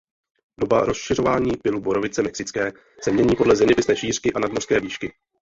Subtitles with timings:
[0.59, 2.71] Doba rozšiřování pylu borovice mexické
[3.03, 5.13] se mění podle zeměpisné šířky a nadmořské výšky.